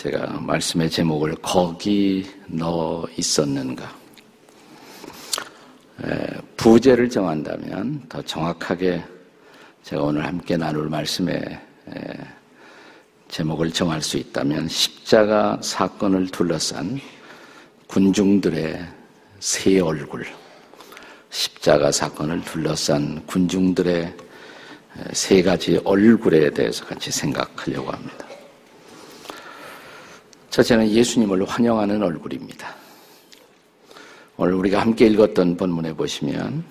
[0.00, 3.94] 제가 말씀의 제목을 거기 넣어 있었는가.
[6.06, 6.26] 예,
[6.56, 9.04] 부제를 정한다면 더 정확하게
[9.82, 11.60] 제가 오늘 함께 나눌 말씀의
[11.94, 12.14] 예,
[13.28, 16.98] 제목을 정할 수 있다면 십자가 사건을 둘러싼
[17.86, 18.82] 군중들의
[19.38, 20.24] 새 얼굴,
[21.28, 24.16] 십자가 사건을 둘러싼 군중들의
[25.12, 28.29] 세 가지 얼굴에 대해서 같이 생각하려고 합니다.
[30.50, 32.74] 첫째는 예수님을 환영하는 얼굴입니다.
[34.36, 36.64] 오늘 우리가 함께 읽었던 본문에 보시면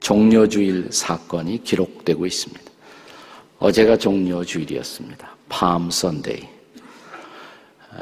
[0.00, 2.62] 종려주일 사건이 기록되고 있습니다.
[3.58, 5.36] 어제가 종려주일이었습니다.
[5.48, 6.46] 팜 선데이.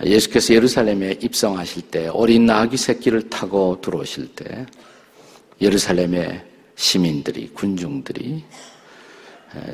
[0.04, 4.66] 예수께서 예루살렘에 입성하실 때 어린 나귀 새끼를 타고 들어오실 때
[5.60, 8.44] 예루살렘의 시민들이 군중들이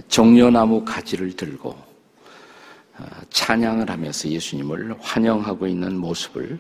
[0.09, 1.90] 종려나무 가지를 들고 어,
[3.31, 6.59] 찬양을 하면서 예수님을 환영하고 있는 모습을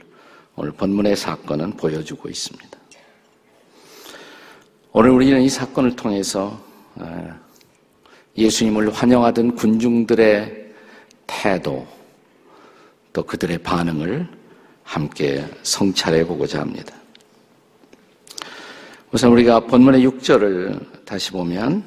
[0.56, 2.78] 오늘 본문의 사건은 보여주고 있습니다.
[4.92, 6.60] 오늘 우리는 이 사건을 통해서
[6.96, 7.40] 어,
[8.36, 10.72] 예수님을 환영하던 군중들의
[11.26, 11.86] 태도,
[13.12, 14.28] 또 그들의 반응을
[14.82, 16.94] 함께 성찰해 보고자 합니다.
[19.12, 21.84] 우선 우리가 본문의 6절을 다시 보면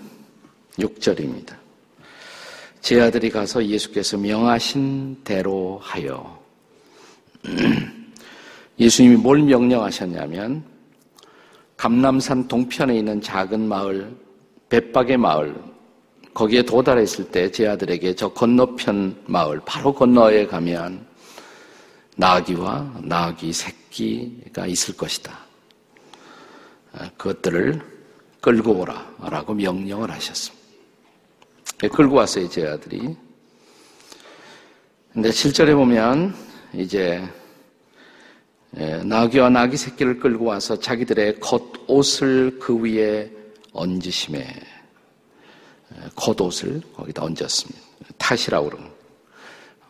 [0.80, 1.63] 6절입니다.
[2.84, 6.38] 제 아들이 가서 예수께서 명하신 대로 하여
[8.78, 10.66] 예수님이 뭘 명령하셨냐면
[11.78, 14.14] 감남산 동편에 있는 작은 마을
[14.68, 15.56] 벳박의 마을
[16.34, 21.08] 거기에 도달했을 때 제 아들에게 저 건너편 마을 바로 건너에 가면
[22.18, 25.40] 나귀와 나귀 새끼가 있을 것이다.
[27.16, 27.82] 그것들을
[28.42, 30.63] 끌고 오라라고 명령을 하셨습니다.
[31.84, 33.14] 예, 끌고 왔어요, 제 아들이.
[35.12, 36.34] 근데 7절에 보면
[36.74, 37.22] 이제
[38.78, 43.30] 예, 나귀와 나귀 새끼를 끌고 와서 자기들의 겉옷을 그 위에
[43.74, 47.82] 얹으심에 예, 겉옷을 거기다 얹었습니다.
[48.18, 48.90] 탓이라고 그러는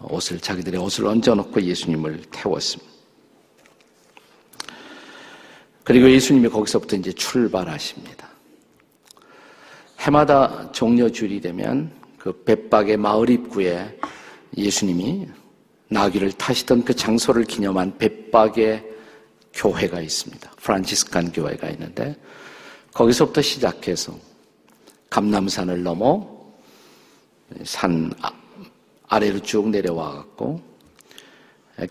[0.01, 2.91] 옷을 자기들의 옷을 얹어놓고 예수님을 태웠습니다.
[5.83, 8.32] 그리고 예수님이 거기서부터 이제 출발하십니다.
[10.03, 13.97] 해마다 종려주일이 되면 그 벳박의 마을 입구에
[14.57, 15.27] 예수님이
[15.87, 18.83] 나귀를 타시던 그 장소를 기념한 벳박의
[19.53, 20.51] 교회가 있습니다.
[20.57, 22.15] 프란치스칸 교회가 있는데
[22.93, 24.13] 거기서부터 시작해서
[25.09, 26.27] 감남산을 넘어
[27.63, 28.31] 산 아,
[29.07, 30.59] 아래로 쭉 내려와 갖고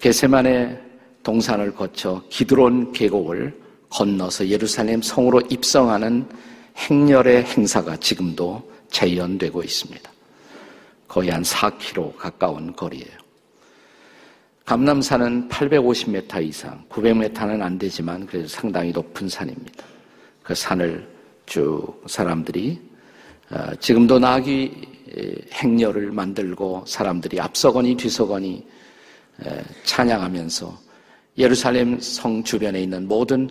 [0.01, 0.81] 게세만의
[1.23, 3.59] 동산을 거쳐 기드론 계곡을
[3.89, 6.27] 건너서 예루살렘 성으로 입성하는
[6.77, 10.11] 행렬의 행사가 지금도 재현되고 있습니다.
[11.09, 13.23] 거의 한 4km 가까운 거리예요.
[14.65, 19.85] 감남산은 850m 이상, 900m는 안 되지만 그래도 상당히 높은 산입니다.
[20.43, 21.09] 그 산을
[21.47, 22.81] 쭉 사람들이
[23.51, 24.93] 어, 지금도 나귀
[25.53, 28.67] 행렬을 만들고 사람들이 앞서거니 뒤서거니
[29.85, 30.79] 찬양하면서
[31.39, 33.51] 예루살렘 성 주변에 있는 모든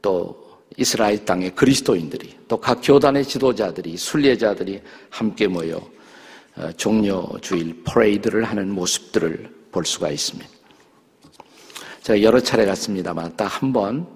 [0.00, 0.41] 또
[0.76, 5.80] 이스라엘 땅의 그리스도인들이 또 각 교단의 지도자들이 순례자들이 함께 모여
[6.56, 10.48] 어, 종료주일 퍼레이드를 하는 모습들을 볼 수가 있습니다.
[12.02, 14.06] 제가 여러 차례 갔습니다만 딱 한번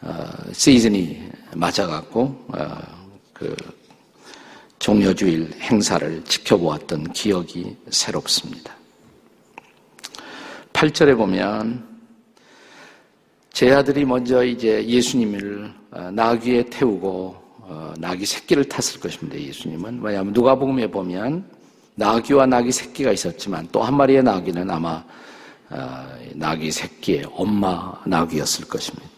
[0.00, 3.54] 어, 시즌이 맞아갖고 어, 그
[4.78, 8.74] 종료주일 행사를 지켜보았던 기억이 새롭습니다.
[10.72, 11.86] 8절에 보면
[13.52, 19.38] 제 아들이 먼저 이제 예수님을 어, 나귀에 태우고 어, 나귀 새끼를 탔을 것입니다.
[19.40, 21.44] 예수님은 왜냐하면 누가복음에 보면
[21.94, 25.02] 나귀와 나귀 새끼가 있었지만 또 한 마리의 나귀는 아마
[25.70, 29.08] 어, 나귀 새끼의 엄마 나귀였을 것입니다.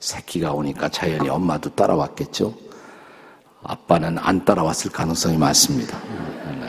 [0.00, 2.54] 새끼가 오니까 자연히 엄마도 따라왔겠죠.
[3.62, 5.98] 아빠는 안 따라왔을 가능성이 많습니다.
[6.60, 6.68] 네.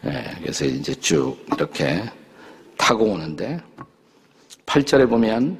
[0.00, 2.02] 네, 그래서 이제 쭉 이렇게
[2.76, 3.60] 타고 오는데
[4.66, 5.58] 8절에 보면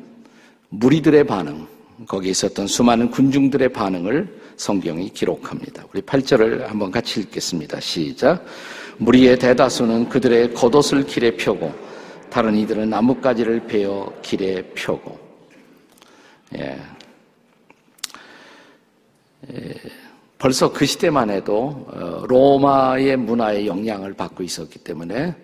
[0.71, 1.67] 무리들의 반응,
[2.06, 5.85] 거기 있었던 수많은 군중들의 반응을 성경이 기록합니다.
[5.93, 7.81] 우리 8절을 한번 같이 읽겠습니다.
[7.81, 8.45] 시작.
[8.99, 11.73] 무리의 대다수는 그들의 겉옷을 길에 펴고
[12.31, 15.19] 다른 이들은 나뭇가지를 베어 길에 펴고
[16.56, 16.79] 예.
[19.53, 19.75] 예.
[20.39, 25.35] 벌써 그 시대만 해도 어, 로마의 문화의 영향을 받고 있었기 때문에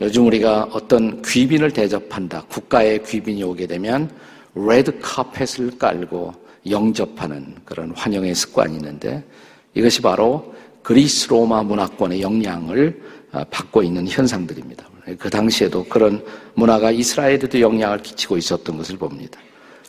[0.00, 2.44] 요즘 우리가 어떤 귀빈을 대접한다.
[2.48, 4.10] 국가의 귀빈이 오게 되면
[4.54, 6.32] 레드 카펫을 깔고
[6.68, 9.24] 영접하는 그런 환영의 습관이 있는데
[9.74, 13.02] 이것이 바로 그리스 로마 문화권의 영향을
[13.32, 14.88] 아, 받고 있는 현상들입니다.
[15.18, 16.24] 그 당시에도 그런
[16.54, 19.40] 문화가 이스라엘에도 영향을 끼치고 있었던 것을 봅니다.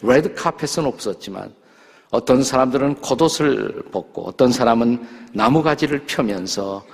[0.04, 1.54] 레드 카펫은 없었지만
[2.12, 6.86] 어떤 사람들은 겉옷을 벗고 어떤 사람은 나무가지를 펴면서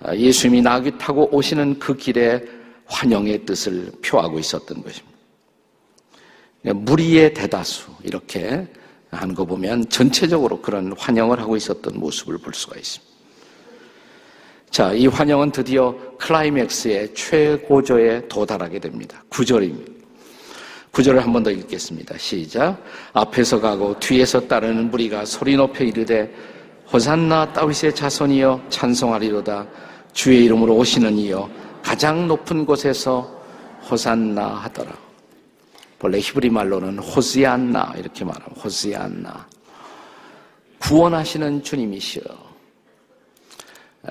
[0.00, 2.42] 아, 예수님이 나귀 타고 오시는 그 길에
[2.86, 5.15] 환영의 뜻을 표하고 있었던 것입니다.
[6.74, 8.66] 무리의 대다수 이렇게
[9.10, 13.14] 한거 보면 전체적으로 그런 환영을 하고 있었던 모습을 볼 수가 있습니다.
[14.70, 19.24] 자, 이 환영은 드디어 클라이맥스의 최고조에 도달하게 됩니다.
[19.30, 19.96] 9절입니다.
[20.92, 22.16] 9절을 한 번 더 읽겠습니다.
[22.18, 22.82] 시작.
[23.12, 26.34] 앞에서 가고 뒤에서 따르는 무리가 소리 높여 이르되
[26.92, 29.66] 호산나 다윗의 자손이여 찬송하리로다
[30.12, 31.48] 주의 이름으로 오시는 이여
[31.82, 33.30] 가장 높은 곳에서
[33.90, 35.05] 호산나 하더라.
[36.00, 39.48] 원래 히브리 말로는 호시안나 이렇게 말하면 호시안나
[40.78, 42.22] 구원하시는 주님이시여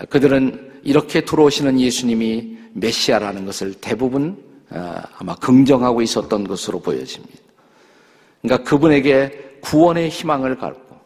[0.09, 7.39] 그들은 이렇게 들어오시는 예수님이 메시아라는 것을 대부분 어, 아마 긍정하고 있었던 것으로 보여집니다.
[8.41, 10.97] 그러니까 그분에게 구원의 희망을 갖고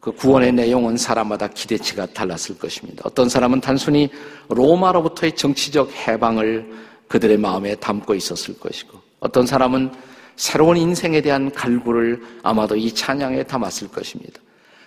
[0.00, 3.02] 그 구원의 내용은 사람마다 기대치가 달랐을 것입니다.
[3.04, 4.10] 어떤 사람은 단순히
[4.48, 6.70] 로마로부터의 정치적 해방을
[7.08, 9.90] 그들의 마음에 담고 있었을 것이고 어떤 사람은
[10.36, 14.38] 새로운 인생에 대한 갈구를 아마도 이 찬양에 담았을 것입니다.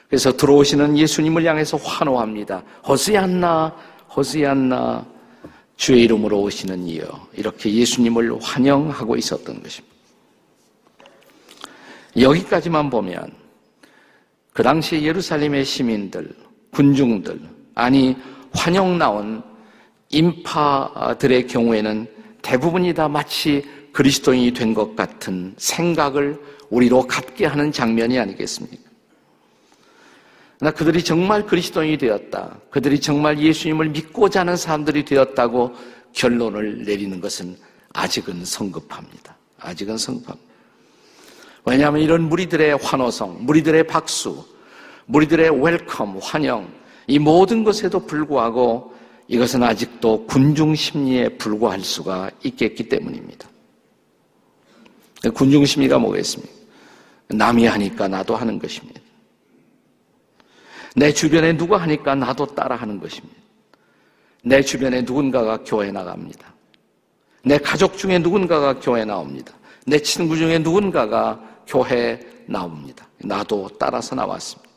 [0.08, 2.62] 그래서 들어오시는 예수님을 향해서 환호합니다.
[2.88, 3.76] 허스얀나,
[4.16, 5.06] 허스얀나,
[5.76, 7.08] 주의 이름으로 오시는 이여.
[7.34, 9.96] 이렇게 예수님을 환영하고 있었던 것입니다.
[12.20, 13.32] 여기까지만 보면
[14.54, 16.32] 그 당시 예루살렘의 시민들,
[16.72, 17.40] 군중들,
[17.74, 18.16] 아니
[18.54, 19.42] 환영 나온
[20.10, 22.08] 인파들의 경우에는
[22.42, 23.66] 대부분이 다 마치
[23.98, 26.40] 그리스도인이 된 것 같은 생각을
[26.70, 28.92] 우리로 갖게 하는 장면이 아니겠습니까?
[30.60, 32.60] 나 그들이 정말 그리스도인이 되었다.
[32.70, 35.74] 그들이 정말 예수님을 믿고자 하는 사람들이 되었다고
[36.14, 37.58] 결론을 내리는 것은
[37.94, 39.36] 아직은 성급합니다.
[39.62, 40.48] 아직은 성급합니다.
[41.66, 44.46] 왜냐하면 이런 무리들의 환호성, 무리들의 박수,
[45.08, 46.72] 무리들의 welcome, 환영,
[47.08, 48.94] 이 모든 것에도 불구하고
[49.28, 53.50] 이것은 아직도 군중 심리에 불과할 수가 있겠기 때문입니다.
[55.34, 56.54] 군중 심리가 뭐겠습니까?
[57.30, 59.02] 남이 하니까 나도 하는 것입니다.
[60.96, 63.36] 내 주변에 누가 하니까 나도 따라 하는 것입니다.
[64.44, 66.54] 내 주변에 누군가가 교회 나갑니다.
[67.44, 69.54] 내 가족 중에 누군가가 교회 나옵니다.
[69.86, 73.08] 내 친구 중에 누군가가 교회 나옵니다.
[73.20, 74.68] 나도 따라서 나왔습니다.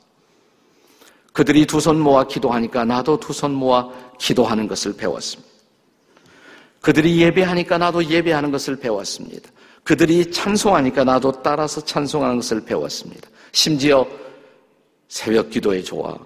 [1.33, 3.89] 그들이 두 손 모아 기도하니까 나도 두 손 모아
[4.19, 5.51] 기도하는 것을 배웠습니다.
[6.81, 9.51] 그들이 예배하니까 나도 예배하는 것을 배웠습니다.
[9.85, 13.29] 그들이 찬송하니까 나도 따라서 찬송하는 것을 배웠습니다.
[13.53, 14.07] 심지어
[15.09, 16.17] 새벽 기도에 좋아.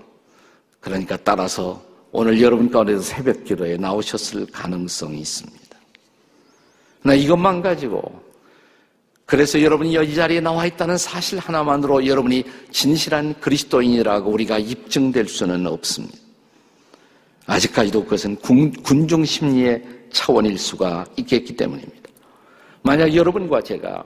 [0.80, 5.64] 그러니까 따라서 오늘 여러분 가운데서 새벽 기도에 나오셨을 가능성이 있습니다.
[7.02, 8.22] 나 이것만 가지고
[9.26, 16.18] 그래서 여러분이 이 자리에 나와 있다는 사실 하나만으로 여러분이 진실한 그리스도인이라고 우리가 입증될 수는 없습니다.
[17.46, 22.03] 아직까지도 그것은 군중 심리의 차원일 수가 있겠기 때문입니다.
[22.84, 24.04] 만약 여러분과 제가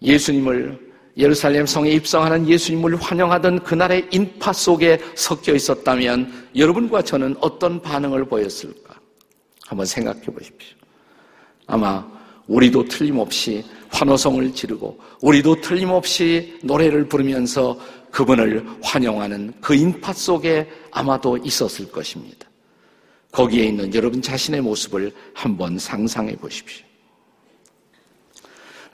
[0.00, 8.26] 예수님을 예루살렘 성에 입성하는 예수님을 환영하던 그날의 인파 속에 섞여 있었다면 여러분과 저는 어떤 반응을
[8.26, 8.94] 보였을까?
[9.66, 10.76] 한번 생각해 보십시오.
[11.66, 12.06] 아마
[12.46, 17.78] 우리도 틀림없이 환호성을 지르고 우리도 틀림없이 노래를 부르면서
[18.12, 22.46] 그분을 환영하는 그 인파 속에 아마도 있었을 것입니다.
[23.32, 26.91] 거기에 있는 여러분 자신의 모습을 한번 상상해 보십시오.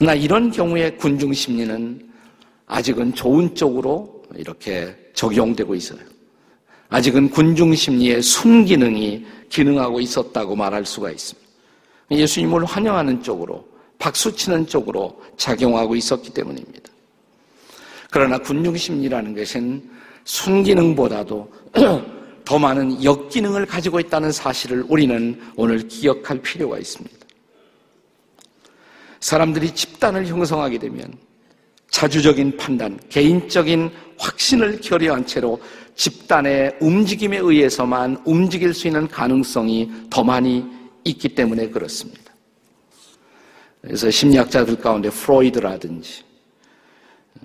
[0.00, 2.08] 나 이런 경우에 군중 심리는
[2.66, 5.98] 아직은 좋은 쪽으로 이렇게 적용되고 있어요.
[6.88, 11.48] 아직은 군중 심리의 순기능이 기능하고 있었다고 말할 수가 있습니다.
[12.10, 13.66] 예수님을 환영하는 쪽으로,
[13.98, 16.90] 박수치는 쪽으로 작용하고 있었기 때문입니다.
[18.10, 19.82] 그러나 군중 심리라는 것은
[20.24, 21.52] 순기능보다도
[22.44, 27.17] 더 많은 역기능을 가지고 있다는 사실을 우리는 오늘 기억할 필요가 있습니다.
[29.20, 31.12] 사람들이 집단을 형성하게 되면
[31.90, 35.60] 자주적인 판단, 개인적인 확신을 결여한 채로
[35.94, 40.64] 집단의 움직임에 의해서만 움직일 수 있는 가능성이 더 많이
[41.04, 42.32] 있기 때문에 그렇습니다.
[43.80, 46.22] 그래서 심리학자들 가운데 프로이드라든지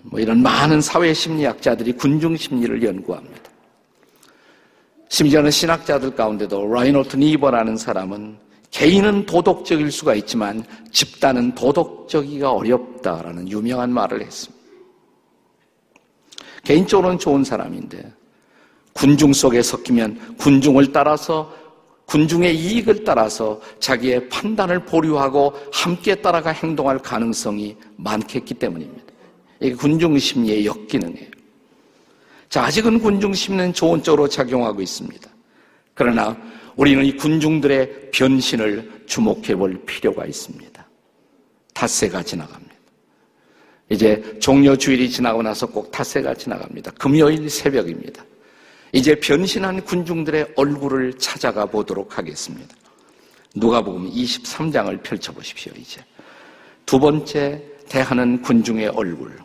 [0.04, 3.52] 뭐 이런 많은 사회 심리학자들이 군중 심리를 연구합니다.
[5.10, 8.38] 심지어는 신학자들 가운데도 라이노트 니버라는 사람은
[8.74, 14.64] 개인은 도덕적일 수가 있지만 집단은 도덕적이가 어렵다라는 유명한 말을 했습니다.
[16.64, 18.12] 개인적으로는 좋은 사람인데
[18.94, 21.54] 군중 속에 섞이면 군중을 따라서
[22.06, 29.14] 군중의 이익을 따라서 자기의 판단을 보류하고 함께 따라가 행동할 가능성이 많겠기 때문입니다.
[29.62, 31.30] 이게 군중 심리의 역기능이에요.
[32.50, 35.33] 자, 아직은 군중 심리는 좋은 쪽으로 작용하고 있습니다.
[35.94, 36.36] 그러나
[36.76, 40.88] 우리는 이 군중들의 변신을 주목해 볼 필요가 있습니다.
[41.74, 42.74] 탓세가 지나갑니다.
[43.90, 46.92] 이제 종려 주일이 지나고 나서 꼭 탓세가 지나갑니다.
[46.92, 48.24] 금요일 새벽입니다.
[48.92, 52.76] 이제 변신한 군중들의 얼굴을 찾아가 보도록 하겠습니다.
[53.56, 55.74] 누가복음 23장을 펼쳐 보십시오.
[55.78, 56.04] 이제
[56.86, 59.38] 두 번째 대하는 군중의 얼굴.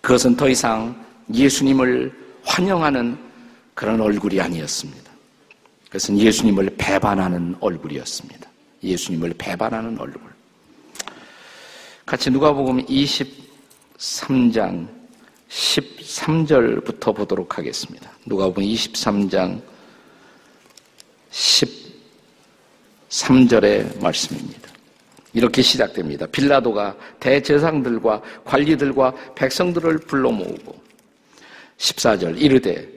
[0.00, 2.12] 그것은 더 이상 예수님을
[2.44, 3.18] 환영하는
[3.74, 5.10] 그런 얼굴이 아니었습니다.
[5.86, 8.48] 그것은 예수님을 배반하는 얼굴이었습니다.
[8.82, 10.32] 예수님을 배반하는 얼굴.
[12.06, 14.88] 같이 누가복음 23장
[15.48, 18.10] 13절부터 보도록 하겠습니다.
[18.26, 19.60] 누가복음 23장
[23.08, 24.70] 13절의 말씀입니다.
[25.32, 26.26] 이렇게 시작됩니다.
[26.26, 30.80] 빌라도가 대제상들과 관리들과 백성들을 불러 모으고
[31.78, 32.88] 14절 이르되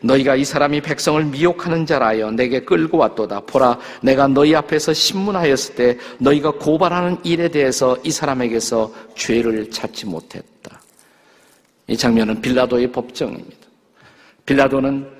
[0.00, 3.40] 너희가 이 사람이 백성을 미혹하는 자라여 내게 끌고 왔도다.
[3.40, 10.80] 보라, 내가 너희 앞에서 신문하였을 때 너희가 고발하는 일에 대해서 이 사람에게서 죄를 찾지 못했다.
[11.88, 13.66] 이 장면은 빌라도의 법정입니다.
[14.44, 15.16] 빌라도는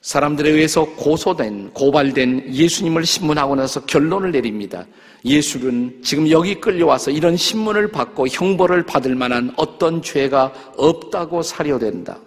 [0.00, 4.84] 사람들에 의해서 고소된, 고발된 예수님을 신문하고 나서 결론을 내립니다.
[5.24, 12.18] 예수는 지금 여기 끌려와서 이런 신문을 받고 형벌을 받을 만한 어떤 죄가 없다고 사료된다.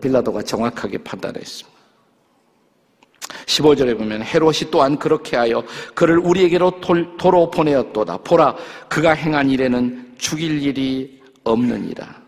[0.00, 1.76] 빌라도가 정확하게 판단했습니다.
[3.46, 5.64] 15절에 보면 헤롯이 또한 그렇게 하여
[5.94, 6.80] 그를 우리에게로
[7.18, 8.18] 도로 보내었도다.
[8.18, 8.56] 보라,
[8.88, 12.22] 그가 행한 일에는 죽일 일이 없느니라.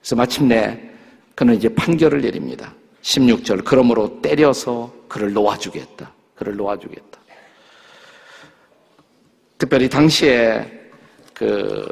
[0.00, 0.90] 그래서 마침내
[1.34, 2.72] 그는 이제 판결을 내립니다.
[3.02, 6.12] 16절, 그러므로 때려서 그를 놓아주겠다.
[6.34, 7.18] 그를 놓아주겠다.
[9.56, 10.90] 특별히 당시에
[11.34, 11.86] 그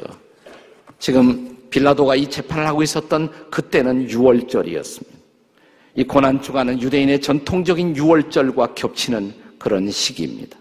[0.99, 5.17] 지금 빌라도가 이 재판을 하고 있었던 그때는 6월절이었습니다.
[5.95, 10.57] 이 고난 주간은 유대인의 전통적인 6월절과 겹치는 그런 시기입니다.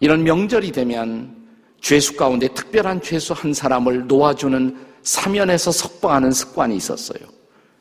[0.00, 1.34] 이런 명절이 되면
[1.80, 7.18] 죄수 가운데 특별한 죄수 한 사람을 놓아주는 사면에서 석방하는 습관이 있었어요.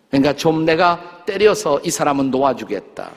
[0.10, 3.12] 그러니까 좀 내가 때려서 이 사람은 놓아주겠다.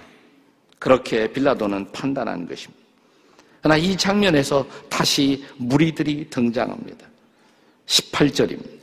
[0.79, 2.85] 그렇게 빌라도는 판단한 것입니다.
[3.61, 7.07] 그러나 이 장면에서 다시 무리들이 등장합니다.
[7.87, 8.77] 18절입니다.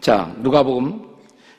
[0.00, 1.10] 자, 누가복음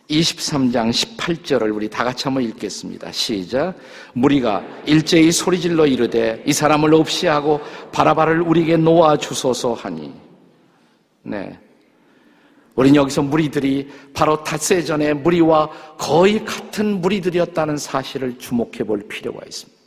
[0.10, 3.12] 23장 18절을 우리 다 같이 한번 읽겠습니다.
[3.12, 3.76] 시작.
[4.14, 10.14] 무리가 일제히 소리질러 이르되 이 사람을 없이 하고 바라바를 우리에게 놓아 주소서 하니.
[11.24, 11.58] 네.
[12.76, 19.80] 우리는 여기서 무리들이 바로 닷새 전에 무리와 거의 같은 무리들이었다는 사실을 주목해 볼 필요가 있습니다.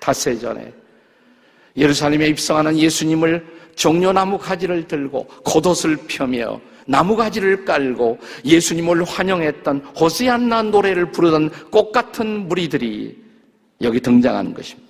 [0.00, 0.72] 닷새 전에
[1.78, 11.12] 예루살렘에 입성하는 예수님을 종려나무 가지를 들고 겉옷을 펴며 나무 가지를 깔고 예수님을 환영했던 호시안나 노래를
[11.12, 13.16] 부르던 꽃 같은 무리들이
[13.82, 14.88] 여기 등장하는 것입니다.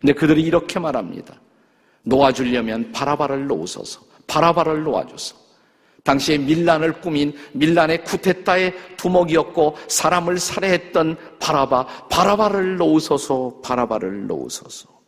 [0.00, 1.34] 근데 그들이 이렇게 말합니다.
[2.02, 4.00] 놓아주려면 바라바를 놓으소서.
[4.26, 5.36] 바라바를 놓아줘서.
[6.04, 14.99] 당시에 밀란을 꾸민 밀란의 쿠테타의 두목이었고 사람을 살해했던 바라바, 바라바를 놓으소서, 바라바를 놓으소서.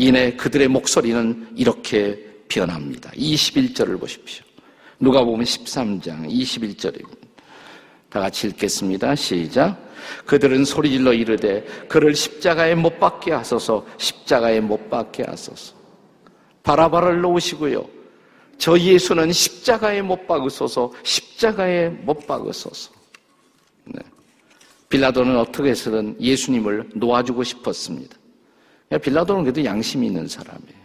[0.00, 3.10] 이내 그들의 목소리는 이렇게 변합니다.
[3.10, 4.42] 21절을 보십시오.
[4.98, 7.18] 누가 보면 13장 21절입니다.
[8.08, 9.14] 다 같이 읽겠습니다.
[9.14, 9.78] 시작.
[10.24, 15.74] 그들은 소리질러 이르되 그를 십자가에 못 박게 하소서 십자가에 못 박게 하소서.
[16.62, 17.86] 바라바를 놓으시고요.
[18.56, 22.90] 저 예수는 십자가에 못 박으소서 십자가에 못 박으소서.
[23.84, 24.00] 네.
[24.88, 28.19] 빌라도는 어떻게 해서든 예수님을 놓아주고 싶었습니다.
[28.98, 30.80] 빌라도는 그래도 양심이 있는 사람이에요.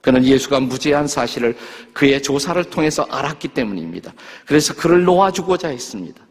[0.00, 1.56] 그는 예수가 무죄한 사실을
[1.92, 4.12] 그의 조사를 통해서 알았기 때문입니다.
[4.46, 6.26] 그래서 그를 놓아주고자 했습니다.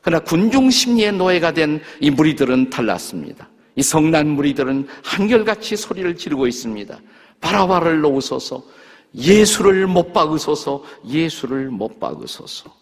[0.00, 3.48] 그러나 군중 심리의 노예가 된 이 무리들은 달랐습니다.
[3.76, 6.98] 이 성난 무리들은 한결같이 소리를 지르고 있습니다.
[7.40, 8.64] 바라바를 놓으소서,
[9.14, 12.74] 예수를 못 박으소서, 예수를 못 박으소서.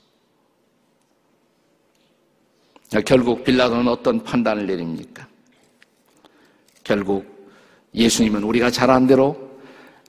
[3.04, 5.26] 결국 빌라도는 어떤 판단을 내립니까?
[6.86, 7.50] 결국
[7.94, 9.36] 예수님은 우리가 잘한 대로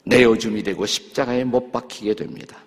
[0.03, 2.57] 내어줌이 되고 십자가에 못 박히게 됩니다.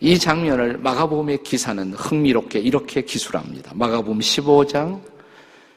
[0.00, 3.70] 이 장면을 마가복음의 기사는 흥미롭게 이렇게 기술합니다.
[3.76, 5.00] 마가복음 15장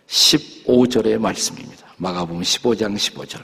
[0.07, 1.85] 15절의 말씀입니다.
[1.97, 3.43] 마가복음 15장 15절.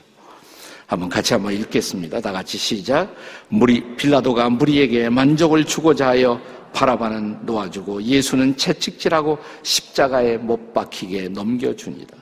[0.87, 2.19] 한번 같이 한번 읽겠습니다.
[2.19, 3.15] 다 같이 시작.
[3.49, 6.41] 무리 빌라도가 무리에게 만족을 주고자 하여
[6.73, 12.20] 바라바는 놓아주고 예수는 채찍질하고 십자가에 못 박히게 넘겨줍니다.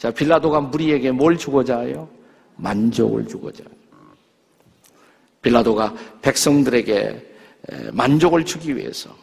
[0.00, 2.08] 자, 빌라도가 무리에게 뭘 주고자 하여?
[2.56, 3.62] 만족을 주고자.
[5.42, 7.34] 빌라도가 백성들에게
[7.92, 9.14] 만족을 주기 위해서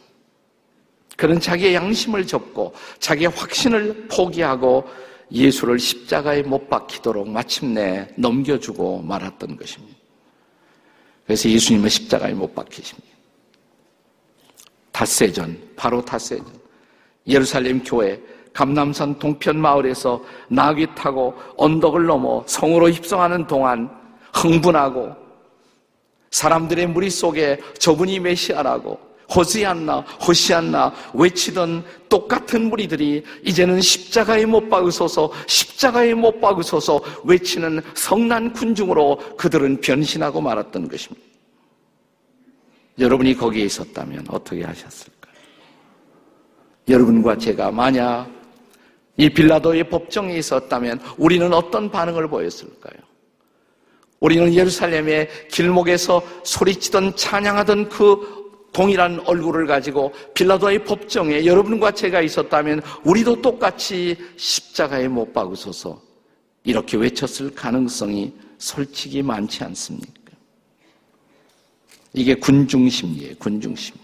[1.16, 4.84] 그는 자기의 양심을 접고 자기의 확신을 포기하고
[5.32, 9.98] 예수를 십자가에 못 박히도록 마침내 넘겨주고 말았던 것입니다.
[11.26, 13.08] 그래서 예수님은 십자가에 못 박히십니다.
[14.92, 16.46] 닷새전, 바로 닷새전.
[17.26, 18.22] 예루살렘 교회
[18.58, 23.88] 감남산 동편 마을에서 나귀 타고 언덕을 넘어 성으로 입성하는 동안
[24.34, 25.14] 흥분하고
[26.32, 28.98] 사람들의 무리 속에 저분이 메시아라고
[29.32, 39.36] 호시안나 호시안나 외치던 똑같은 무리들이 이제는 십자가에 못 박으소서 십자가에 못 박으소서 외치는 성난 군중으로
[39.36, 41.24] 그들은 변신하고 말았던 것입니다.
[42.98, 45.34] 여러분이 거기에 있었다면 어떻게 하셨을까요?
[46.88, 48.37] 여러분과 제가 만약
[49.18, 52.94] 이 빌라도의 법정에 있었다면 우리는 어떤 반응을 보였을까요?
[54.20, 58.38] 우리는 예루살렘의 길목에서 소리치던 찬양하던 그
[58.72, 66.00] 동일한 얼굴을 가지고 빌라도의 법정에 여러분과 제가 있었다면 우리도 똑같이 십자가에 못 박으소서
[66.62, 70.12] 이렇게 외쳤을 가능성이 솔직히 많지 않습니까?
[72.12, 73.94] 이게 군중심리예요, 군중심.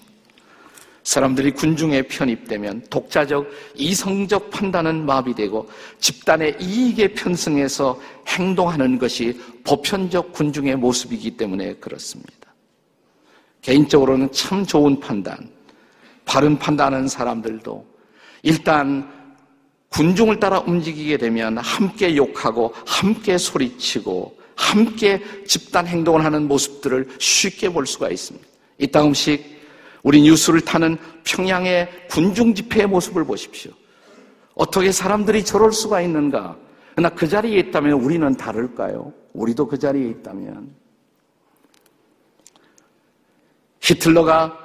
[1.04, 5.68] 사람들이 군중에 편입되면 독자적, 이성적 판단은 마비되고
[6.00, 12.32] 집단의 이익에 편승해서 행동하는 것이 보편적 군중의 모습이기 때문에 그렇습니다.
[13.60, 15.50] 개인적으로는 참 좋은 판단,
[16.24, 17.86] 바른 판단하는 사람들도
[18.42, 19.10] 일단
[19.90, 27.86] 군중을 따라 움직이게 되면 함께 욕하고 함께 소리치고 함께 집단 행동을 하는 모습들을 쉽게 볼
[27.86, 28.46] 수가 있습니다.
[28.78, 29.53] 이따금씩
[30.04, 33.72] 우리 뉴스를 타는 평양의 군중 집회의 모습을 보십시오.
[34.54, 36.56] 어떻게 사람들이 저럴 수가 있는가?
[36.92, 39.12] 그러나 그 자리에 있다면 우리는 다를까요?
[39.32, 40.72] 우리도 그 자리에 있다면
[43.80, 44.60] 히틀러가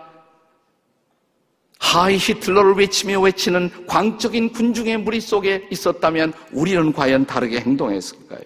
[1.80, 8.44] 하이 히틀러를 외치며 외치는 광적인 군중의 무리 속에 있었다면 우리는 과연 다르게 행동했을까요?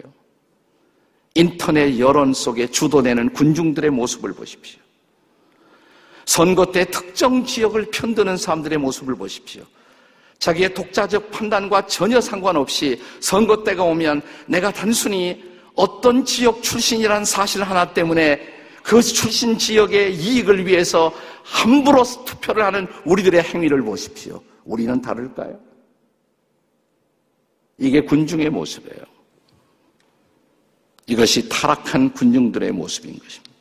[1.34, 4.83] 인터넷 여론 속에 주도되는 군중들의 모습을 보십시오.
[6.26, 9.62] 선거 때 특정 지역을 편드는 사람들의 모습을 보십시오.
[10.38, 15.42] 자기의 독자적 판단과 전혀 상관없이 선거 때가 오면 내가 단순히
[15.74, 18.40] 어떤 지역 출신이라는 사실 하나 때문에
[18.82, 24.42] 그 출신 지역의 이익을 위해서 함부로 투표를 하는 우리들의 행위를 보십시오.
[24.64, 25.58] 우리는 다를까요?
[27.78, 29.04] 이게 군중의 모습이에요.
[31.06, 33.53] 이것이 타락한 군중들의 모습인 것입니다.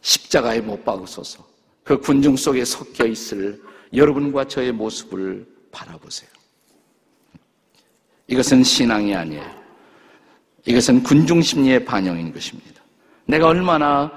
[0.00, 1.46] 십자가에 못 박으소서
[1.84, 3.60] 그 군중 속에 섞여 있을
[3.92, 6.30] 여러분과 저의 모습을 바라보세요.
[8.26, 9.60] 이것은 신앙이 아니에요.
[10.64, 12.80] 이것은 군중 심리의 반영인 것입니다.
[13.26, 14.12] 내가 얼마나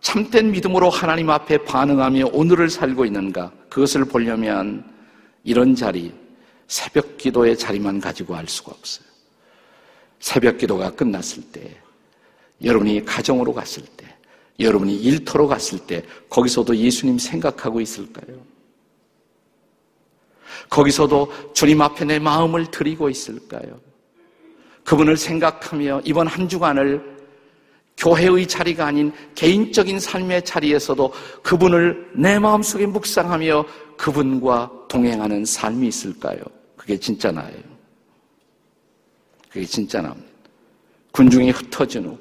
[0.00, 4.84] 참된 믿음으로 하나님 앞에 반응하며 오늘을 살고 있는가 그것을 보려면
[5.44, 6.12] 이런 자리
[6.66, 9.06] 새벽 기도의 자리만 가지고 알 수가 없어요.
[10.18, 11.76] 새벽 기도가 끝났을 때
[12.62, 14.03] 여러분이 가정으로 갔을 때
[14.60, 18.38] 여러분이 일터로 갔을 때 거기서도 예수님 생각하고 있을까요?
[20.70, 23.80] 거기서도 주님 앞에 내 마음을 드리고 있을까요?
[24.84, 27.14] 그분을 생각하며 이번 한 주간을
[27.96, 31.12] 교회의 자리가 아닌 개인적인 삶의 자리에서도
[31.42, 33.64] 그분을 내 마음속에 묵상하며
[33.96, 36.38] 그분과 동행하는 삶이 있을까요?
[36.76, 37.62] 그게 진짜 나예요.
[39.48, 40.28] 그게 진짜 나입니다.
[41.12, 42.18] 군중이 흩어진 후,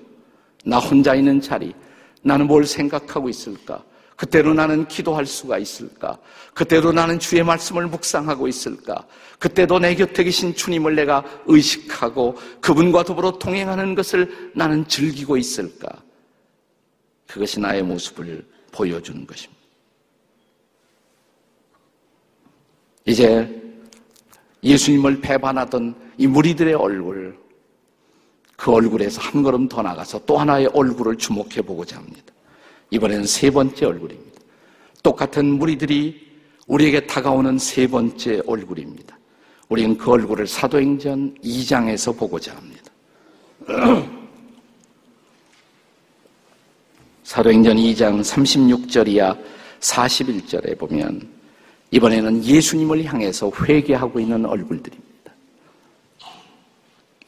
[0.63, 1.73] 나 혼자 있는 자리,
[2.23, 3.83] 나는 뭘 생각하고 있을까?
[4.15, 6.17] 그때로 나는 기도할 수가 있을까?
[6.53, 9.05] 그때도 나는 주의 말씀을 묵상하고 있을까?
[9.39, 15.89] 그때도 내 곁에 계신 주님을 내가 의식하고 그분과 더불어 동행하는 것을 나는 즐기고 있을까?
[17.27, 19.61] 그것이 나의 모습을 보여주는 것입니다.
[23.05, 23.61] 이제
[24.63, 27.37] 예수님을 배반하던 이 무리들의 얼굴,
[28.63, 32.33] 그 얼굴에서 한 걸음 더 나가서 또 하나의 얼굴을 주목해 보고자 합니다.
[32.91, 34.39] 이번에는 세 번째 얼굴입니다.
[35.03, 36.25] 똑같은 무리들이
[36.67, 39.19] 우리에게 다가오는 세 번째 얼굴입니다.
[39.67, 42.83] 우리는 그 얼굴을 사도행전 2장에서 보고자 합니다.
[47.23, 49.37] 사도행전 2장 36절이야
[49.81, 51.27] 41절에 보면
[51.91, 55.12] 이번에는 예수님을 향해서 회개하고 있는 얼굴들입니다.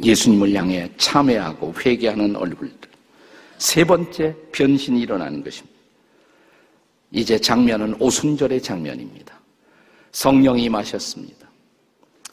[0.04, 2.90] 예수님을 향해 참회하고 회개하는 얼굴들.
[3.58, 5.76] 세 번째 변신이 일어나는 것입니다.
[7.12, 9.40] 이제 장면은 오순절의 장면입니다.
[10.12, 11.50] 성령이 마셨습니다.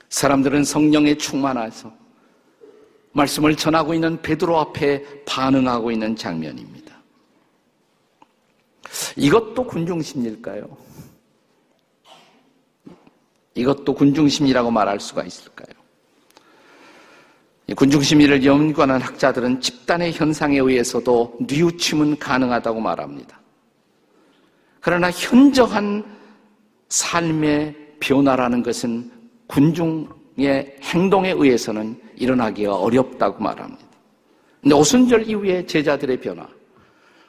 [0.08, 1.92] 사람들은 성령에 충만해서
[3.12, 6.96] 말씀을 전하고 있는 베드로 앞에 반응하고 있는 장면입니다.
[9.16, 10.76] 이것도 군중심일까요?
[13.54, 15.81] 이것도 군중심이라고 말할 수가 있을까요?
[17.74, 23.40] 군중심리를 연구하는 학자들은 집단의 현상에 의해서도 뉘우침은 가능하다고 말합니다.
[24.80, 26.04] 그러나 현저한
[26.88, 29.10] 삶의 변화라는 것은
[29.46, 33.86] 군중의 행동에 의해서는 일어나기가 어렵다고 말합니다.
[34.60, 36.46] 근데 오순절 이후에 제자들의 변화,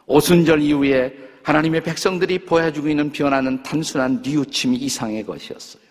[0.06, 5.84] 오순절 이후에 하나님의 백성들이 보여주고 있는 변화는 단순한 뉘우침 이상의 것이었어요.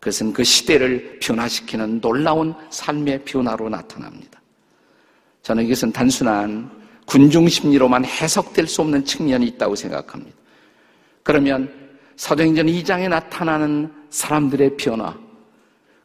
[0.00, 4.40] 그것은 그 시대를 변화시키는 놀라운 삶의 변화로 나타납니다.
[5.42, 6.70] 저는 이것은 단순한
[7.06, 10.36] 군중 심리로만 해석될 수 없는 측면이 있다고 생각합니다.
[11.22, 11.72] 그러면
[12.16, 15.16] 사도행전 2장에 나타나는 사람들의 변화,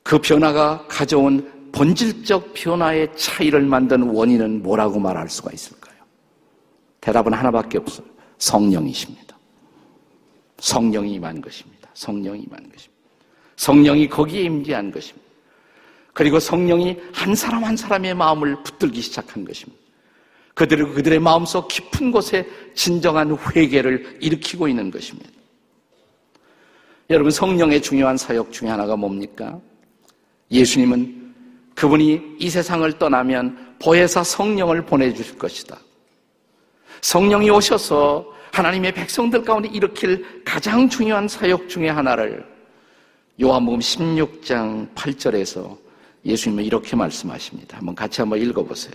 [0.04, 5.96] 그 변화가 가져온 본질적 변화의 차이를 만든 원인은 뭐라고 말할 수가 있을까요?
[7.02, 8.08] 대답은 하나밖에 없어요.
[8.38, 9.38] 성령이십니다.
[10.58, 11.90] 성령이 임한 것입니다.
[11.94, 12.95] 성령이 임한 것입니다.
[13.56, 15.26] 성령이 거기에 임재한 것입니다.
[16.14, 19.82] 그리고 성령이 한 사람 한 사람의 마음을 붙들기 시작한 것입니다.
[20.54, 25.30] 그들을 그들의 마음속 깊은 곳에 진정한 회개를 일으키고 있는 것입니다.
[27.10, 29.60] 여러분 성령의 중요한 사역 중에 하나가 뭡니까?
[30.50, 31.34] 예수님은
[31.76, 35.78] 그분이 이 세상을 떠나면 보혜사 성령을 보내주실 것이다.
[37.02, 42.55] 성령이 오셔서 하나님의 백성들 가운데 일으킬 가장 중요한 사역 중의 하나를
[43.42, 45.78] 요한복음 16장 8절에서
[46.24, 47.78] 예수님은 이렇게 말씀하십니다.
[47.78, 48.94] 한번 같이 한번 읽어보세요.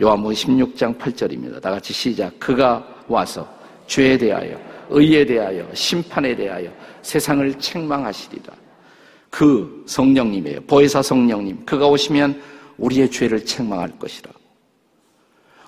[0.00, 1.60] 요한복음 16장 8절입니다.
[1.60, 2.38] 다 같이 시작.
[2.38, 3.48] 그가 와서
[3.86, 4.58] 죄에 대하여,
[4.90, 8.54] 의에 대하여, 심판에 대하여 세상을 책망하시리라.
[9.28, 10.60] 그 성령님이에요.
[10.62, 11.64] 보혜사 성령님.
[11.66, 12.40] 그가 오시면
[12.78, 14.30] 우리의 죄를 책망할 것이라.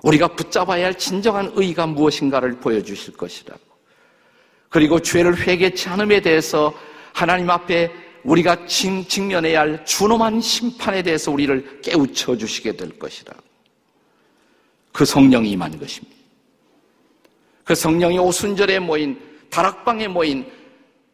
[0.05, 3.61] 우리가 붙잡아야 할 진정한 의가 무엇인가를 보여주실 것이라고.
[4.69, 6.73] 그리고 죄를 회개치 않음에 대해서
[7.17, 7.91] 하나님 앞에
[8.25, 13.33] 우리가 직면해야 할 준엄한 심판에 대해서 우리를 깨우쳐 주시게 될 것이라.
[14.93, 16.15] 그 성령이 임한 것입니다.
[17.65, 20.45] 그 성령이 오순절에 모인 다락방에 모인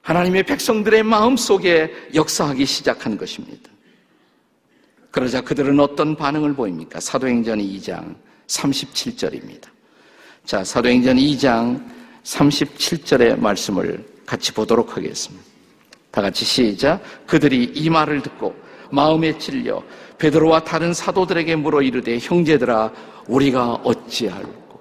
[0.01, 3.71] 하나님의 백성들의 마음 속에 역사하기 시작한 것입니다.
[5.13, 6.99] 그러자 그들은 어떤 반응을 보입니까?
[6.99, 8.17] 사도행전 2장
[8.49, 9.69] 37절입니다.
[10.45, 11.89] 자, 사도행전 2장
[12.25, 15.52] 37절의 말씀을 같이 보도록 하겠습니다.
[16.13, 17.03] 다 같이 시작.
[17.27, 18.55] 그들이 이 말을 듣고
[18.93, 19.83] 마음에 찔려
[20.19, 22.93] 베드로와 다른 사도들에게 물어 이르되 형제들아
[23.27, 24.81] 우리가 어찌할꼬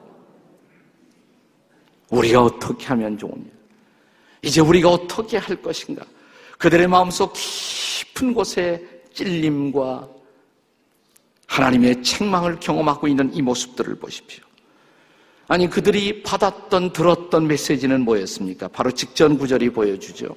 [2.11, 3.45] 우리가 어떻게 하면 좋으냐
[4.41, 6.03] 이제 우리가 어떻게 할 것인가
[6.57, 10.09] 그들의 마음속 깊은 곳에 찔림과
[11.47, 14.43] 하나님의 책망을 경험하고 있는 이 모습들을 보십시오.
[15.47, 18.67] 아니 그들이 받았던 들었던 메시지는 뭐였습니까?
[18.69, 20.35] 바로 직전 구절이 보여주죠.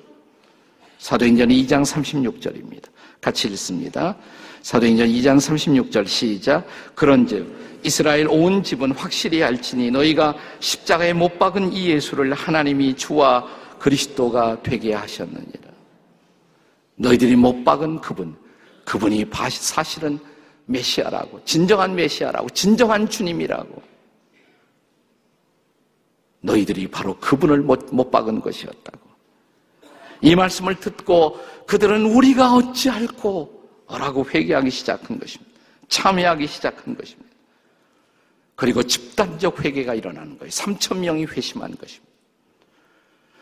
[0.98, 2.84] 사도행전 2장 36절입니다.
[3.20, 4.16] 같이 읽습니다.
[4.62, 6.66] 사도행전 2장 36절 시작.
[6.94, 13.46] 그런즉 이스라엘 온 집은 확실히 알지니 너희가 십자가에 못 박은 이 예수를 하나님이 주와
[13.78, 15.70] 그리스도가 되게 하셨느니라.
[16.96, 18.34] 너희들이 못 박은 그분,
[18.86, 20.18] 그분이 사실은
[20.64, 23.82] 메시아라고, 진정한 메시아라고, 진정한 주님이라고.
[26.40, 29.03] 너희들이 바로 그분을 못, 못 박은 것이었다고.
[30.24, 33.52] 이 말씀을 듣고 그들은 우리가 어찌할꼬
[33.90, 35.52] 라고 회개하기 시작한 것입니다.
[35.88, 37.30] 참여하기 시작한 것입니다.
[38.56, 40.50] 그리고 집단적 회개가 일어나는 거예요.
[40.50, 42.10] 3천 명이 회심한 것입니다.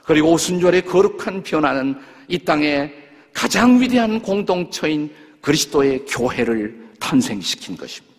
[0.03, 2.93] 그리고 오순절의 거룩한 변화는 이 땅에
[3.33, 8.13] 가장 위대한 공동체인 그리스도의 교회를 탄생시킨 것입니다.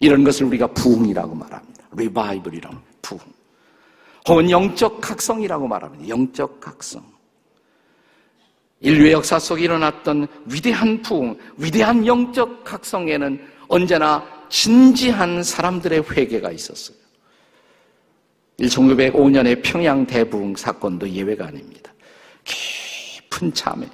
[0.00, 1.84] 이런 것을 우리가 부흥이라고 말합니다.
[1.92, 2.89] 리바이블이라고.
[4.28, 6.08] 혹은 영적 각성이라고 말합니다.
[6.08, 7.02] 영적 각성.
[8.80, 16.96] 인류의 역사 속에 일어났던 위대한 부흥, 위대한 영적 각성에는 언제나 진지한 사람들의 회개가 있었어요.
[18.58, 21.92] 1905년의 평양 대부흥 사건도 예외가 아닙니다.
[22.44, 23.88] 깊은 참회.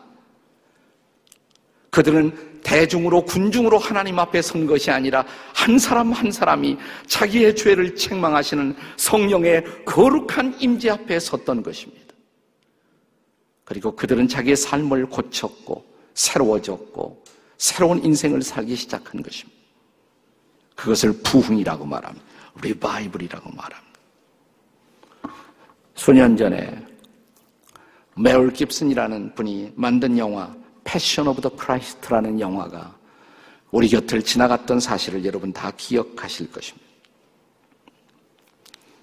[1.90, 5.24] 그들은 대중으로 군중으로 하나님 앞에 선 것이 아니라
[5.54, 6.76] 한 사람 한 사람이
[7.06, 12.12] 자기의 죄를 책망하시는 성령의 거룩한 임재 앞에 섰던 것입니다.
[13.64, 17.24] 그리고 그들은 자기의 삶을 고쳤고 새로워졌고
[17.56, 19.56] 새로운 인생을 살기 시작한 것입니다.
[20.74, 22.26] 그것을 부흥이라고 말합니다.
[22.62, 24.00] 리바이블이라고 말합니다.
[25.94, 26.84] 수년 전에
[28.16, 30.52] 멜 깁슨이라는 분이 만든 영화
[30.86, 32.96] Passion of the Christ라는 영화가
[33.72, 36.86] 우리 곁을 지나갔던 사실을 여러분 다 기억하실 것입니다.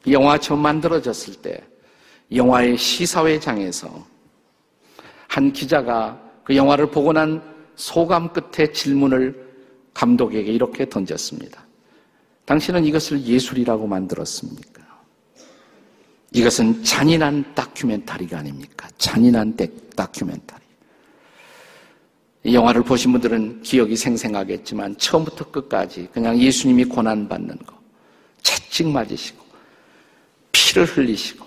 [0.05, 1.61] 이 영화 처음 만들어졌을 때
[2.33, 4.07] 영화의 시사회장에서
[5.27, 7.41] 한 기자가 그 영화를 보고 난
[7.75, 9.43] 소감 끝에 질문을
[9.93, 11.65] 감독에게 이렇게 던졌습니다.
[12.45, 14.83] 당신은 이것을 예술이라고 만들었습니까?
[16.31, 18.89] 이것은 잔인한 다큐멘터리가 아닙니까?
[18.97, 19.55] 잔인한
[19.95, 20.62] 다큐멘터리.
[22.43, 27.79] 이 영화를 보신 분들은 기억이 생생하겠지만 처음부터 끝까지 그냥 예수님이 고난받는 거,
[28.41, 29.43] 채찍 맞으시고,
[30.51, 31.45] 피를 흘리시고,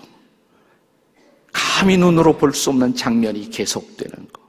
[1.53, 4.41] 감히 눈으로 볼 수 없는 장면이 계속되는 거.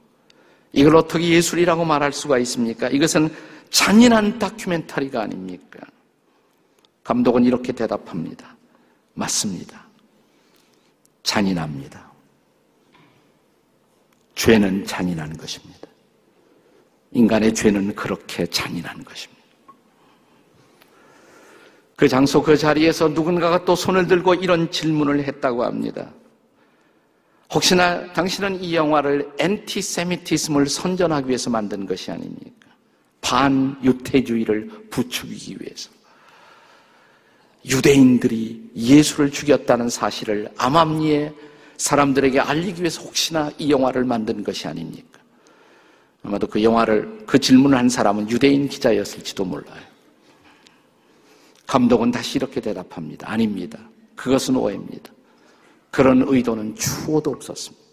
[0.73, 2.89] 이걸 어떻게 예술이라고 말할 수가 있습니까?
[2.89, 3.29] 이것은
[3.69, 5.79] 잔인한 다큐멘터리가 아닙니까?
[7.03, 8.55] 감독은 이렇게 대답합니다.
[9.13, 9.87] 맞습니다.
[11.23, 12.09] 잔인합니다.
[14.35, 15.78] 죄는 잔인한 것입니다.
[17.11, 19.39] 인간의 죄는 그렇게 잔인한 것입니다.
[21.95, 26.09] 그 장소 그 자리에서 누군가가 또 손을 들고 이런 질문을 했다고 합니다.
[27.51, 32.67] 혹시나 당신은 이 영화를 엔티세미티즘을 선전하기 위해서 반든 것이 아닙니까?
[33.21, 35.89] 반유태주의를 부추기기 위해서.
[37.65, 41.33] 유대인들이 예수를 죽였다는 사실을 암암리에
[41.77, 45.08] 사람들에게 알리기 위해서 혹시나 이 영화를 만든 것이 아닙니까?
[46.23, 49.81] 아마도 그 영화를, 그 질문을 한 사람은 유대인 기자였을지도 몰라요.
[51.65, 53.29] 감독은 다시 이렇게 대답합니다.
[53.31, 53.79] 아닙니다.
[54.15, 55.11] 그것은 오해입니다.
[55.91, 57.85] 그런 의도는 추호도 없었습니다.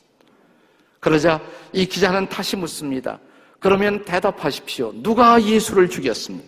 [1.00, 1.40] 그러자
[1.72, 3.20] 이 기자는 다시 묻습니다.
[3.60, 4.92] 그러면 대답하십시오.
[5.02, 6.46] 누가 예수를 죽였습니까?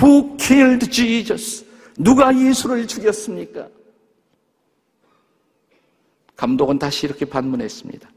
[0.00, 1.66] Who killed Jesus?
[1.98, 3.68] 누가 예수를 죽였습니까?
[6.36, 8.08] 감독은 다시 이렇게 반문했습니다.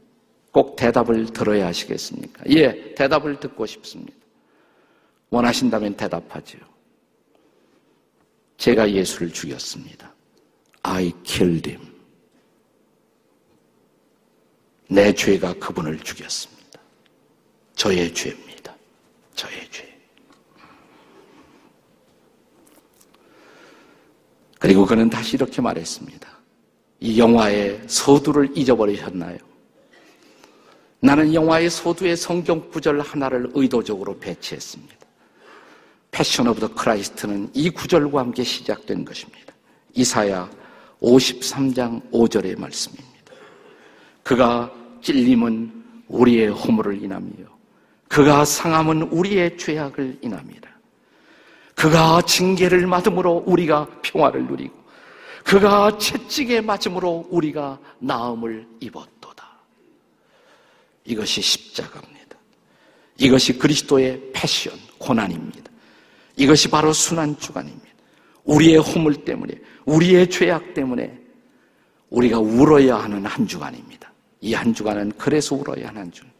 [0.52, 2.42] 꼭 대답을 들어야 하시겠습니까?
[2.50, 4.18] 예, 대답을 듣고 싶습니다.
[5.30, 6.60] 원하신다면 대답하지요.
[8.56, 10.12] 제가 예수를 죽였습니다.
[10.82, 11.90] I killed him.
[14.88, 16.80] 내 죄가 그분을 죽였습니다.
[17.76, 18.74] 저의 죄입니다.
[19.34, 19.88] 저의 죄.
[24.58, 26.28] 그리고 그는 다시 이렇게 말했습니다.
[26.98, 29.49] 이 영화의 서두를 잊어버리셨나요?
[31.00, 34.94] 나는 영화의 서두의 성경 구절 하나를 의도적으로 배치했습니다.
[36.10, 39.54] Passion of the Christ는 이 구절과 함께 시작된 것입니다.
[39.94, 40.50] 이사야
[41.00, 43.10] 53장 5절의 말씀입니다.
[44.22, 47.30] 그가 찔림은 우리의 허물을 인하며
[48.08, 50.68] 그가 상함은 우리의 죄악을 인합니다.
[51.74, 54.74] 그가 징계를 맞음으로 우리가 평화를 누리고
[55.44, 59.19] 그가 채찍에 맞음으로 우리가 나음을 입었도다.
[61.10, 62.36] 이것이 십자가입니다.
[63.18, 65.70] 이것이 그리스도의 패션, 고난입니다.
[66.36, 67.88] 이것이 바로 순환 주간입니다.
[68.44, 71.18] 우리의 허물 때문에, 우리의 죄악 때문에
[72.10, 74.12] 우리가 울어야 하는 한 주간입니다.
[74.40, 76.30] 이 한 주간은 그래서 울어야 하는 한 주간.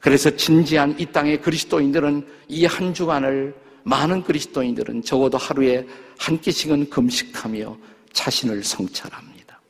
[0.00, 7.76] 그래서 진지한 이 땅의 그리스도인들은 이 한 주간을 많은 그리스도인들은 적어도 하루에 한 끼씩은 금식하며
[8.12, 9.60] 자신을 성찰합니다.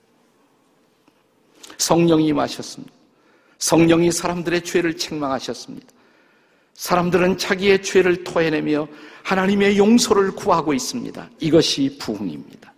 [1.78, 3.01] 성령이 임하셨습니다.
[3.62, 5.86] 성령이 사람들의 죄를 책망하셨습니다.
[6.74, 8.88] 사람들은 자기의 죄를 토해내며
[9.22, 11.30] 하나님의 용서를 구하고 있습니다.
[11.38, 12.74] 이것이 부흥입니다.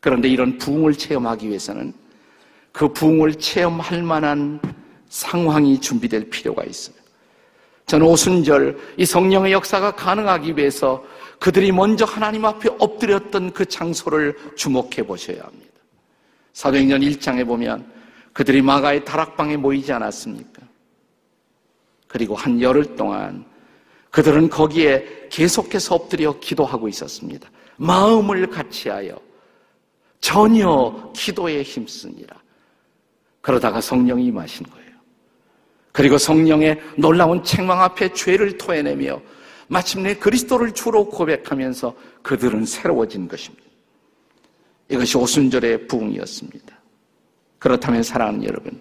[0.00, 1.94] 그런데 이런 부흥을 체험하기 위해서는
[2.72, 4.60] 그 부흥을 체험할 만한
[5.08, 6.96] 상황이 준비될 필요가 있어요.
[7.86, 11.04] 저는 오순절 이 성령의 역사가 가능하기 위해서
[11.38, 15.70] 그들이 먼저 하나님 앞에 엎드렸던 그 장소를 주목해 보셔야 합니다.
[16.52, 17.99] 사도행전 1장에 보면
[18.32, 20.62] 그들이 마가의 다락방에 모이지 않았습니까?
[22.06, 23.44] 그리고 한 열흘 동안
[24.10, 27.48] 그들은 거기에 계속해서 엎드려 기도하고 있었습니다.
[27.76, 29.18] 마음을 같이하여
[30.20, 32.36] 전혀 기도에 힘쓰니라.
[33.40, 34.90] 그러다가 성령이 임하신 거예요.
[35.92, 39.20] 그리고 성령의 놀라운 책망 앞에 죄를 토해내며
[39.68, 43.64] 마침내 그리스도를 주로 고백하면서 그들은 새로워진 것입니다.
[44.88, 46.79] 이것이 오순절의 부흥이었습니다.
[47.60, 48.80] 그렇다면 사랑하는 여러분,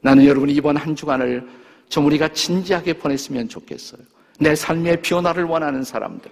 [0.00, 1.46] 나는 여러분이 이번 한 주간을
[1.88, 4.00] 좀 우리가 진지하게 보냈으면 좋겠어요.
[4.40, 6.28] 내 삶의 변화를 원하는 사람들.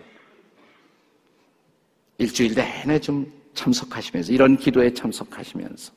[2.19, 5.93] 일주일 내내 좀 참석하시면서, 이런 기도에 참석하시면서,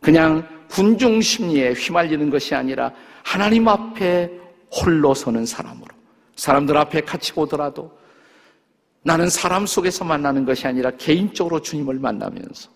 [0.00, 4.30] 그냥 군중 심리에 휘말리는 것이 아니라 하나님 앞에
[4.70, 5.88] 홀로 서는 사람으로
[6.36, 7.90] 사람들 앞에 같이 오더라도
[9.02, 12.70] 나는 사람 속에서 만나는 것이 아니라 개인적으로 주님을 만나면서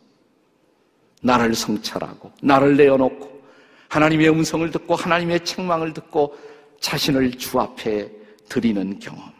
[1.23, 3.43] 나를 성찰하고 나를 내어놓고
[3.89, 6.37] 하나님의 음성을 듣고 하나님의 책망을 듣고
[6.81, 8.11] 자신을 주 앞에
[8.49, 9.33] 드리는 경험.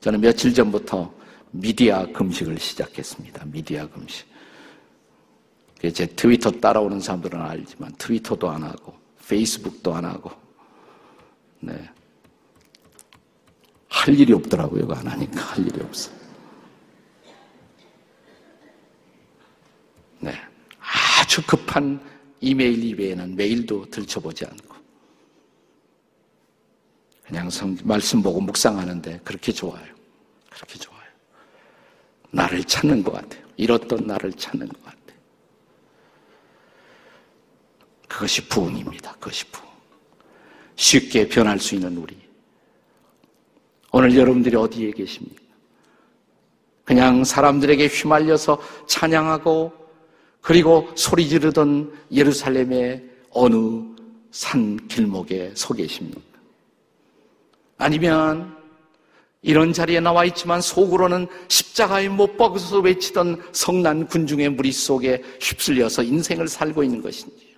[0.00, 1.12] 저는 며칠 전부터
[1.50, 3.44] 미디어 금식을 시작했습니다.
[3.46, 4.26] 미디어 금식.
[5.94, 8.94] 제 트위터 따라오는 사람들은 알지만 트위터도 안 하고
[9.28, 10.30] 페이스북도 안 하고
[11.60, 11.88] 네.
[13.88, 14.88] 할 일이 없더라고요.
[14.90, 16.17] 안 하니까 할 일이 없어.
[20.20, 20.34] 네.
[21.20, 22.00] 아주 급한
[22.40, 24.76] 이메일 이외에는 메일도 들춰보지 않고
[27.26, 29.84] 그냥 성, 말씀 보고 묵상하는데 그렇게 좋아요.
[30.50, 30.98] 그렇게 좋아요.
[32.30, 33.44] 나를 찾는 것 같아요.
[33.56, 34.98] 잃었던 나를 찾는 것 같아요.
[38.08, 39.12] 그것이 부흥입니다.
[39.14, 39.68] 그것이 부흥.
[40.76, 42.16] 쉽게 변할 수 있는 우리.
[43.92, 45.42] 오늘 여러분들이 어디에 계십니까?
[46.84, 49.77] 그냥 사람들에게 휘말려서 찬양하고
[50.48, 53.84] 그리고 소리 지르던 예루살렘의 어느
[54.30, 56.22] 산 길목에 서 계십니까?
[57.76, 58.56] 아니면
[59.42, 66.48] 이런 자리에 나와 있지만 속으로는 십자가에 못 박아서 외치던 성난 군중의 무리 속에 휩쓸려서 인생을
[66.48, 67.54] 살고 있는 것인지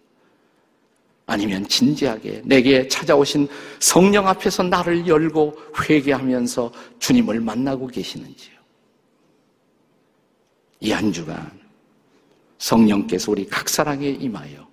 [1.26, 3.46] 아니면 진지하게 내게 찾아오신
[3.78, 8.58] 성령 앞에서 나를 열고 회개하면서 주님을 만나고 계시는지요.
[10.80, 11.59] 이 한 주간
[12.60, 14.68] 성령께서 우리 각 사랑에 임하여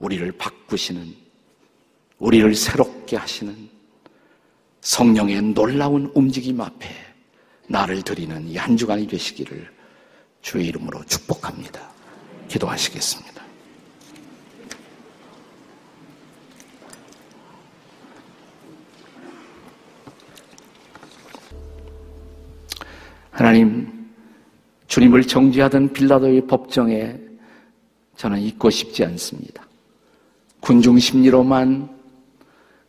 [0.00, 1.14] 우리를 바꾸시는
[2.18, 3.70] 우리를 새롭게 하시는
[4.80, 6.88] 성령의 놀라운 움직임 앞에
[7.68, 9.72] 나를 드리는 이 한 주간이 되시기를
[10.40, 11.88] 주의 이름으로 축복합니다.
[12.48, 13.42] 기도하시겠습니다.
[23.30, 24.01] 하나님,
[24.92, 27.18] 주님을 정죄하던 빌라도의 법정에
[28.16, 29.66] 저는 있고 싶지 않습니다.
[30.60, 31.88] 군중 심리로만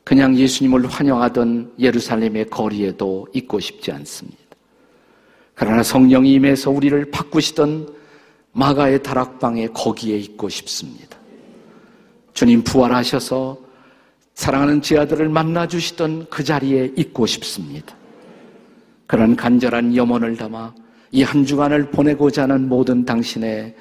[0.03, 4.37] 그냥 예수님을 환영하던 예루살렘의 거리에도 있고 싶지 않습니다.
[5.55, 7.87] 그러나 성령이 임해서 우리를 바꾸시던
[8.51, 11.17] 마가의 다락방에 거기에 있고 싶습니다.
[12.33, 13.57] 주님 부활하셔서
[14.33, 17.95] 사랑하는 제 아들을 만나주시던 그 자리에 있고 싶습니다.
[19.07, 20.82] 그런 간절한 염원을 담아
[21.13, 23.76] 이 한 주간을 보내고자 하는 모든 당신의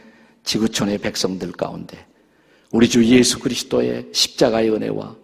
[0.44, 2.06] 지구촌의 백성들 가운데
[2.70, 5.16] 우리 주 예수 그리스도의 십자가의 은혜와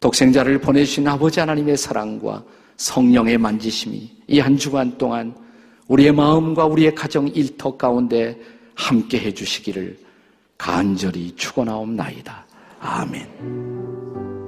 [0.00, 2.44] 독생자를 보내주신 아버지 하나님의 사랑과
[2.76, 5.34] 성령의 만지심이 이 한 주간 동안
[5.88, 8.38] 우리의 마음과 우리의 가정 일터 가운데
[8.74, 9.98] 함께 해주시기를
[10.58, 12.46] 간절히 축원하옵나이다.
[12.80, 14.41] 아멘.